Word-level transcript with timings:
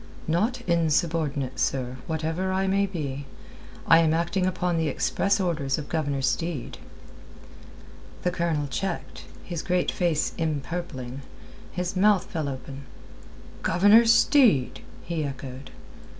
"Not 0.27 0.61
insubordinate, 0.61 1.59
sir, 1.59 1.97
whatever 2.07 2.51
I 2.51 2.65
may 2.65 2.87
be. 2.87 3.27
I 3.85 3.99
am 3.99 4.15
acting 4.15 4.47
upon 4.47 4.77
the 4.77 4.87
express 4.87 5.39
orders 5.39 5.77
of 5.77 5.89
Governor 5.89 6.23
Steed." 6.23 6.79
The 8.23 8.31
Colonel 8.31 8.65
checked, 8.65 9.25
his 9.43 9.61
great 9.61 9.91
face 9.91 10.33
empurpling. 10.39 11.21
His 11.71 11.95
mouth 11.95 12.25
fell 12.25 12.49
open. 12.49 12.85
"Governor 13.61 14.05
Steed!" 14.05 14.81
he 15.03 15.23
echoed. 15.23 15.69